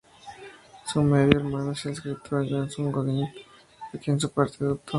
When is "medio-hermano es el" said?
1.03-1.91